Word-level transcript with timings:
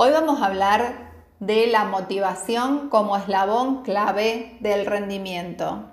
Hoy 0.00 0.12
vamos 0.12 0.40
a 0.40 0.46
hablar 0.46 1.10
de 1.40 1.66
la 1.66 1.82
motivación 1.82 2.88
como 2.88 3.16
eslabón 3.16 3.82
clave 3.82 4.56
del 4.60 4.86
rendimiento. 4.86 5.90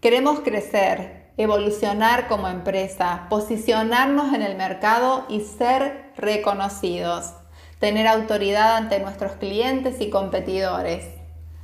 Queremos 0.00 0.38
crecer, 0.38 1.32
evolucionar 1.36 2.28
como 2.28 2.46
empresa, 2.46 3.26
posicionarnos 3.28 4.32
en 4.32 4.42
el 4.42 4.56
mercado 4.56 5.24
y 5.28 5.40
ser 5.40 6.12
reconocidos, 6.16 7.34
tener 7.80 8.06
autoridad 8.06 8.76
ante 8.76 9.00
nuestros 9.00 9.32
clientes 9.32 10.00
y 10.00 10.08
competidores. 10.08 11.04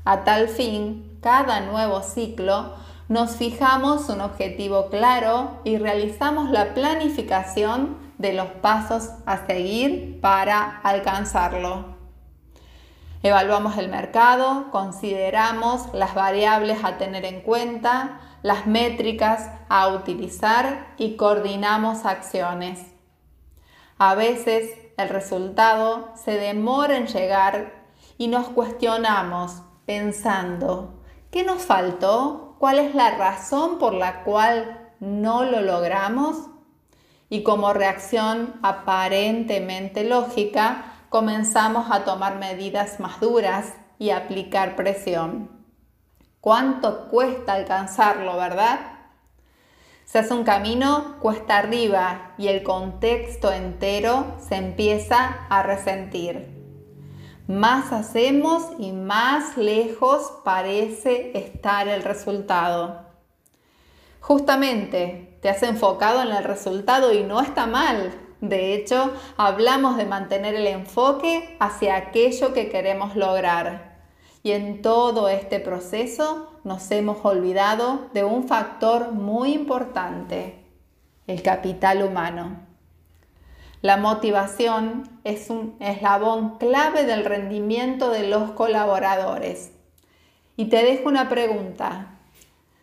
A 0.04 0.24
tal 0.24 0.48
fin, 0.48 1.16
cada 1.22 1.60
nuevo 1.60 2.02
ciclo 2.02 2.74
nos 3.10 3.32
fijamos 3.32 4.08
un 4.08 4.20
objetivo 4.20 4.88
claro 4.88 5.58
y 5.64 5.78
realizamos 5.78 6.48
la 6.50 6.74
planificación 6.74 7.98
de 8.18 8.32
los 8.32 8.46
pasos 8.46 9.10
a 9.26 9.46
seguir 9.48 10.20
para 10.20 10.78
alcanzarlo. 10.84 11.96
Evaluamos 13.24 13.78
el 13.78 13.88
mercado, 13.88 14.70
consideramos 14.70 15.92
las 15.92 16.14
variables 16.14 16.84
a 16.84 16.98
tener 16.98 17.24
en 17.24 17.40
cuenta, 17.40 18.20
las 18.44 18.68
métricas 18.68 19.50
a 19.68 19.88
utilizar 19.88 20.94
y 20.96 21.16
coordinamos 21.16 22.06
acciones. 22.06 22.78
A 23.98 24.14
veces 24.14 24.70
el 24.96 25.08
resultado 25.08 26.12
se 26.14 26.38
demora 26.38 26.96
en 26.96 27.08
llegar 27.08 27.72
y 28.18 28.28
nos 28.28 28.50
cuestionamos 28.50 29.62
pensando, 29.84 31.02
¿qué 31.32 31.42
nos 31.42 31.64
faltó? 31.64 32.49
Cuál 32.60 32.78
es 32.78 32.94
la 32.94 33.12
razón 33.12 33.78
por 33.78 33.94
la 33.94 34.22
cual 34.22 34.90
no 35.00 35.44
lo 35.44 35.62
logramos 35.62 36.36
y 37.30 37.42
como 37.42 37.72
reacción 37.72 38.60
aparentemente 38.62 40.04
lógica 40.04 40.84
comenzamos 41.08 41.90
a 41.90 42.04
tomar 42.04 42.38
medidas 42.38 43.00
más 43.00 43.18
duras 43.18 43.72
y 43.98 44.10
aplicar 44.10 44.76
presión. 44.76 45.50
¿Cuánto 46.42 47.08
cuesta 47.08 47.54
alcanzarlo, 47.54 48.36
verdad? 48.36 48.78
Se 50.04 50.18
hace 50.18 50.34
un 50.34 50.44
camino 50.44 51.16
cuesta 51.18 51.56
arriba 51.56 52.32
y 52.36 52.48
el 52.48 52.62
contexto 52.62 53.50
entero 53.52 54.36
se 54.38 54.56
empieza 54.56 55.46
a 55.48 55.62
resentir 55.62 56.59
más 57.50 57.92
hacemos 57.92 58.62
y 58.78 58.92
más 58.92 59.56
lejos 59.56 60.32
parece 60.44 61.36
estar 61.36 61.88
el 61.88 62.04
resultado. 62.04 63.06
Justamente 64.20 65.36
te 65.42 65.48
has 65.48 65.62
enfocado 65.64 66.22
en 66.22 66.28
el 66.28 66.44
resultado 66.44 67.12
y 67.12 67.24
no 67.24 67.40
está 67.40 67.66
mal. 67.66 68.14
De 68.40 68.74
hecho, 68.74 69.12
hablamos 69.36 69.96
de 69.96 70.06
mantener 70.06 70.54
el 70.54 70.68
enfoque 70.68 71.56
hacia 71.58 71.96
aquello 71.96 72.52
que 72.52 72.68
queremos 72.68 73.16
lograr. 73.16 73.98
Y 74.44 74.52
en 74.52 74.80
todo 74.80 75.28
este 75.28 75.58
proceso 75.58 76.60
nos 76.62 76.88
hemos 76.92 77.18
olvidado 77.24 78.10
de 78.14 78.22
un 78.22 78.46
factor 78.46 79.10
muy 79.10 79.54
importante, 79.54 80.64
el 81.26 81.42
capital 81.42 82.02
humano. 82.02 82.69
La 83.82 83.96
motivación 83.96 85.08
es 85.24 85.48
un 85.48 85.74
eslabón 85.80 86.58
clave 86.58 87.04
del 87.04 87.24
rendimiento 87.24 88.10
de 88.10 88.26
los 88.26 88.50
colaboradores. 88.50 89.72
Y 90.56 90.66
te 90.66 90.84
dejo 90.84 91.08
una 91.08 91.30
pregunta. 91.30 92.18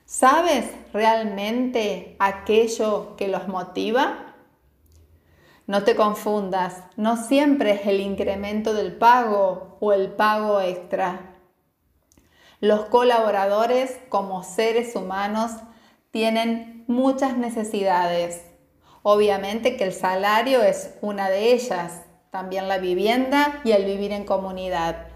¿Sabes 0.06 0.66
realmente 0.94 2.16
aquello 2.18 3.16
que 3.16 3.28
los 3.28 3.48
motiva? 3.48 4.34
No 5.68 5.84
te 5.84 5.96
confundas, 5.96 6.82
no 6.96 7.16
siempre 7.16 7.74
es 7.74 7.86
el 7.86 8.02
incremento 8.02 8.74
del 8.74 8.96
pago 8.96 9.78
o 9.80 9.94
el 9.94 10.10
pago 10.10 10.62
extra. 10.62 11.36
Los 12.60 12.86
colaboradores 12.86 14.00
como 14.10 14.44
seres 14.44 14.96
humanos 14.96 15.52
tienen 16.10 16.86
muchas 16.88 17.38
necesidades 17.38 18.47
Obviamente 19.10 19.78
que 19.78 19.86
el 19.86 19.94
salario 19.94 20.62
es 20.64 20.94
una 21.00 21.30
de 21.30 21.54
ellas, 21.54 22.02
también 22.30 22.68
la 22.68 22.78
vivienda 22.78 23.62
y 23.64 23.72
el 23.72 23.86
vivir 23.86 24.12
en 24.12 24.26
comunidad. 24.26 25.08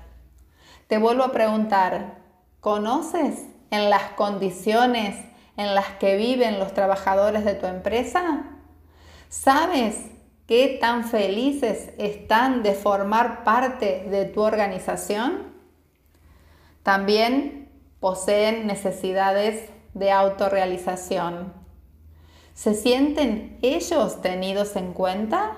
Te 0.88 0.98
vuelvo 0.98 1.26
a 1.26 1.34
preguntar, 1.34 2.20
¿conoces 2.62 3.48
en 3.70 3.90
las 3.90 4.04
condiciones 4.14 5.18
en 5.58 5.76
las 5.76 5.88
que 6.00 6.16
viven 6.16 6.58
los 6.58 6.74
trabajadores 6.74 7.44
de 7.44 7.54
tu 7.54 7.66
empresa? 7.66 8.46
¿Sabes 9.28 9.98
qué 10.48 10.78
tan 10.80 11.04
felices 11.04 11.90
están 11.98 12.64
de 12.64 12.76
formar 12.76 13.44
parte 13.44 14.06
de 14.10 14.24
tu 14.24 14.40
organización? 14.42 15.52
También 16.82 17.68
poseen 18.00 18.68
necesidades 18.68 19.70
de 19.94 20.14
autorrealización. 20.14 21.61
¿Se 22.62 22.76
sienten 22.76 23.58
ellos 23.64 24.22
tenidos 24.22 24.76
en 24.76 24.94
cuenta? 24.94 25.58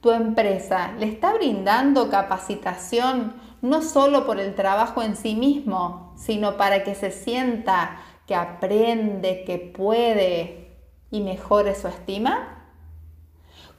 ¿Tu 0.00 0.12
empresa 0.12 0.92
le 1.00 1.06
está 1.06 1.32
brindando 1.32 2.10
capacitación 2.10 3.34
no 3.60 3.82
solo 3.82 4.24
por 4.24 4.38
el 4.38 4.54
trabajo 4.54 5.02
en 5.02 5.16
sí 5.16 5.34
mismo, 5.34 6.14
sino 6.16 6.56
para 6.56 6.84
que 6.84 6.94
se 6.94 7.10
sienta 7.10 7.96
que 8.24 8.36
aprende, 8.36 9.42
que 9.44 9.58
puede 9.58 10.78
y 11.10 11.22
mejore 11.22 11.74
su 11.74 11.88
estima? 11.88 12.68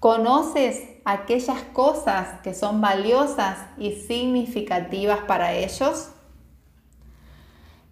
¿Conoces 0.01 0.83
aquellas 1.05 1.61
cosas 1.71 2.41
que 2.41 2.53
son 2.53 2.81
valiosas 2.81 3.57
y 3.77 3.93
significativas 3.93 5.19
para 5.19 5.53
ellos? 5.53 6.11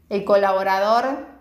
El 0.10 0.26
colaborador 0.26 1.35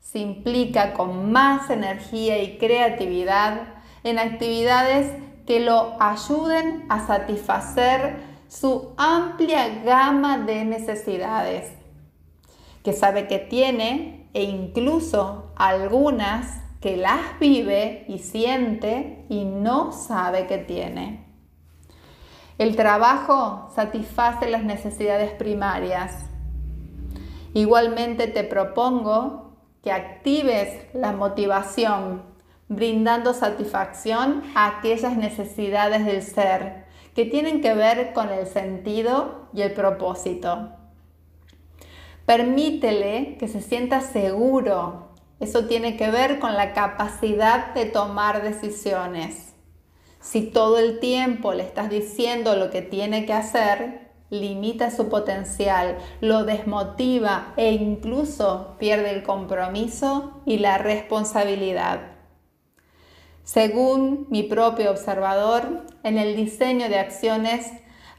se 0.00 0.18
implica 0.18 0.94
con 0.94 1.32
más 1.32 1.70
energía 1.70 2.42
y 2.42 2.58
creatividad 2.58 3.74
en 4.04 4.18
actividades 4.18 5.12
que 5.46 5.60
lo 5.60 5.96
ayuden 6.00 6.84
a 6.88 7.06
satisfacer 7.06 8.16
su 8.48 8.92
amplia 8.96 9.82
gama 9.84 10.38
de 10.38 10.64
necesidades, 10.64 11.72
que 12.82 12.92
sabe 12.92 13.26
que 13.28 13.38
tiene 13.38 14.28
e 14.34 14.42
incluso 14.42 15.52
algunas 15.56 16.60
que 16.80 16.96
las 16.96 17.38
vive 17.40 18.04
y 18.08 18.18
siente 18.18 19.24
y 19.28 19.44
no 19.44 19.92
sabe 19.92 20.46
que 20.46 20.58
tiene. 20.58 21.24
El 22.56 22.76
trabajo 22.76 23.70
satisface 23.74 24.48
las 24.48 24.64
necesidades 24.64 25.32
primarias. 25.32 26.26
Igualmente 27.54 28.26
te 28.26 28.44
propongo 28.44 29.47
que 29.82 29.92
actives 29.92 30.86
la 30.92 31.12
motivación, 31.12 32.22
brindando 32.68 33.32
satisfacción 33.32 34.42
a 34.54 34.78
aquellas 34.78 35.16
necesidades 35.16 36.04
del 36.04 36.22
ser 36.22 36.86
que 37.14 37.24
tienen 37.24 37.60
que 37.62 37.74
ver 37.74 38.12
con 38.12 38.30
el 38.30 38.46
sentido 38.46 39.48
y 39.52 39.62
el 39.62 39.72
propósito. 39.72 40.70
Permítele 42.26 43.36
que 43.38 43.48
se 43.48 43.60
sienta 43.60 44.02
seguro. 44.02 45.08
Eso 45.40 45.66
tiene 45.66 45.96
que 45.96 46.10
ver 46.10 46.38
con 46.40 46.54
la 46.54 46.74
capacidad 46.74 47.72
de 47.74 47.86
tomar 47.86 48.42
decisiones. 48.42 49.54
Si 50.20 50.42
todo 50.42 50.78
el 50.78 51.00
tiempo 51.00 51.54
le 51.54 51.62
estás 51.62 51.88
diciendo 51.90 52.54
lo 52.54 52.70
que 52.70 52.82
tiene 52.82 53.24
que 53.24 53.32
hacer, 53.32 54.07
limita 54.30 54.90
su 54.90 55.08
potencial, 55.08 55.98
lo 56.20 56.44
desmotiva 56.44 57.52
e 57.56 57.72
incluso 57.72 58.76
pierde 58.78 59.10
el 59.10 59.22
compromiso 59.22 60.40
y 60.44 60.58
la 60.58 60.78
responsabilidad. 60.78 62.00
Según 63.44 64.26
mi 64.28 64.42
propio 64.42 64.90
observador, 64.90 65.86
en 66.02 66.18
el 66.18 66.36
diseño 66.36 66.88
de 66.88 66.98
acciones 66.98 67.70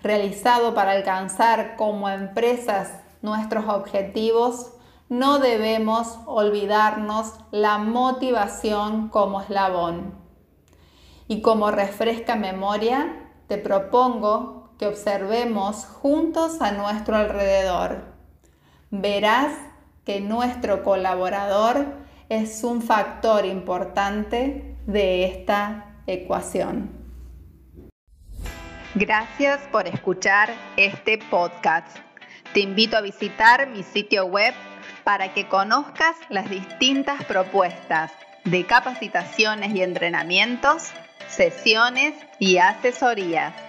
realizado 0.02 0.74
para 0.74 0.92
alcanzar 0.92 1.76
como 1.76 2.10
empresas 2.10 2.94
nuestros 3.22 3.68
objetivos, 3.68 4.72
no 5.10 5.40
debemos 5.40 6.18
olvidarnos 6.26 7.34
la 7.52 7.78
motivación 7.78 9.10
como 9.10 9.42
eslabón. 9.42 10.16
Y 11.28 11.42
como 11.42 11.70
refresca 11.70 12.36
memoria, 12.36 13.30
te 13.48 13.58
propongo 13.58 14.69
que 14.80 14.88
observemos 14.88 15.86
juntos 15.86 16.62
a 16.62 16.72
nuestro 16.72 17.18
alrededor. 17.18 18.06
Verás 18.90 19.54
que 20.06 20.22
nuestro 20.22 20.84
colaborador 20.84 21.86
es 22.30 22.64
un 22.64 22.81
factor 22.81 23.46
importante 23.46 24.78
de 24.88 25.26
esta 25.26 25.98
ecuación. 26.08 26.90
Gracias 28.96 29.60
por 29.72 29.86
escuchar 29.86 30.50
este 30.78 31.18
podcast. 31.30 31.98
Te 32.54 32.62
invito 32.62 32.98
a 32.98 33.02
visitar 33.02 33.68
mi 33.68 33.84
sitio 33.84 34.25
web 34.25 34.54
para 35.04 35.34
que 35.34 35.48
conozcas 35.48 36.16
las 36.30 36.50
distintas 36.50 37.24
propuestas 37.25 38.12
de 38.46 38.66
capacitaciones 38.66 39.75
y 39.75 39.84
entrenamientos, 39.84 40.90
sesiones 41.28 42.16
y 42.40 42.58
asesorías. 42.58 43.69